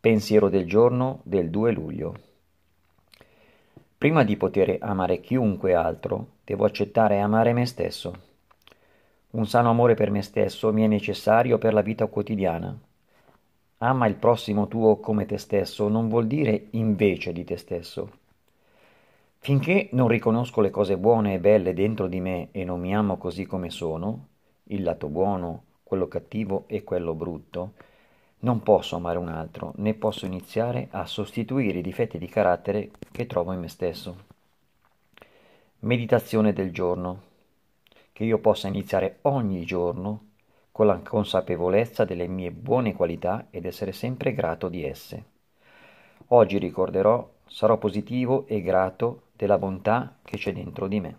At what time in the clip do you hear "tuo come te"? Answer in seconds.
14.68-15.36